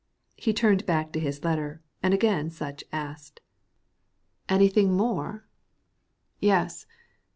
He 0.35 0.51
turned 0.51 0.87
back 0.87 1.11
to 1.11 1.19
his 1.19 1.43
letter 1.43 1.83
and 2.01 2.11
again 2.11 2.49
Sutch 2.49 2.83
asked: 2.91 3.39
"Anything 4.49 4.97
more?" 4.97 5.45
"Yes. 6.39 6.87